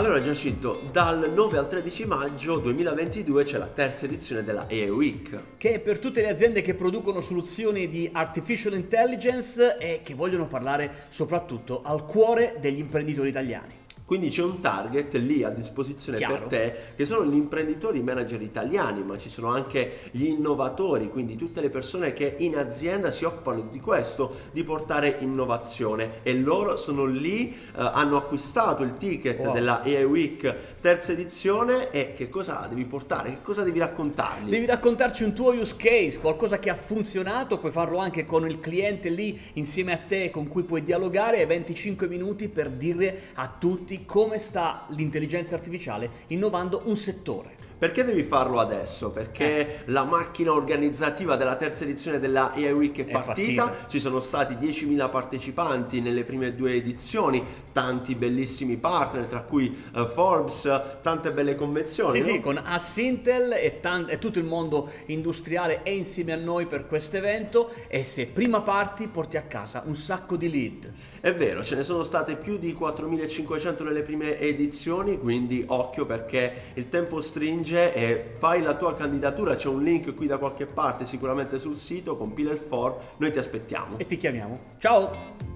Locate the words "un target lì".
14.42-15.44